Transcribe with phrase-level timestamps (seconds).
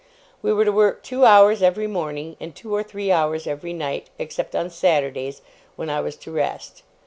[0.41, 4.09] We were to work two hours every morning, and two or three hours every night,
[4.17, 5.43] except on Saturdays,
[5.75, 6.81] when I was to rest.